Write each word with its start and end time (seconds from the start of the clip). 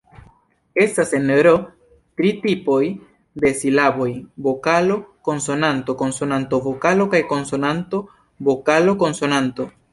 Estas 0.83 1.13
en 1.17 1.27
Ro 1.47 1.51
tri 2.21 2.31
tipoj 2.45 2.79
de 3.43 3.51
silaboj: 3.59 4.09
vokalo-konsonanto, 4.47 5.97
konsonanto-vokalo 6.03 7.09
kaj 7.15 7.23
konsonanto-vokalo-konsonanto. 7.37 9.73